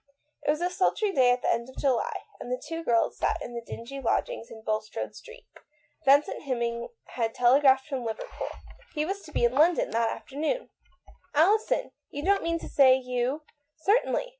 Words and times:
It 0.41 0.49
was 0.49 0.61
a 0.61 0.71
sultry 0.71 1.11
day 1.11 1.29
at 1.29 1.43
the 1.43 1.53
end 1.53 1.69
of 1.69 1.77
July, 1.77 2.21
and 2.39 2.51
the 2.51 2.59
two 2.59 2.83
girls 2.83 3.19
sat 3.19 3.37
in 3.39 3.53
the 3.53 3.61
dingy 3.61 4.01
lodgings 4.01 4.49
in 4.49 4.63
Bul 4.63 4.81
strode 4.81 5.13
Street. 5.15 5.45
Vincent 6.05 6.41
Hemming 6.41 6.87
had 7.09 7.35
tele 7.35 7.61
graphed 7.61 7.85
from 7.87 8.03
Liverpool; 8.03 8.49
he 8.95 9.05
was 9.05 9.21
to 9.21 9.31
be 9.31 9.43
in 9.45 9.53
London 9.53 9.91
that 9.91 10.09
afternoon." 10.09 10.71
Alison! 11.35 11.91
you 12.09 12.23
don't 12.25 12.41
mean 12.41 12.57
to 12.57 12.67
say 12.67 12.95
you 12.95 13.43
""Certainly. 13.85 14.29